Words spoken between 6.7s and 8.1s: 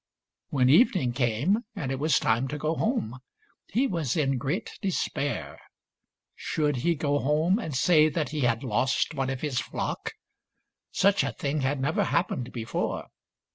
he go home and say